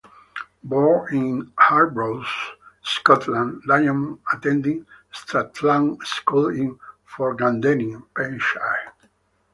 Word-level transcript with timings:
Born 0.63 1.15
in 1.15 1.53
Arbroath, 1.59 2.27
Scotland, 2.81 3.61
Diamond 3.67 4.17
attended 4.33 4.83
Strathallan 5.13 6.01
School 6.03 6.47
in 6.47 6.79
Forgandenny, 7.07 8.01
Perthshire. 8.15 8.93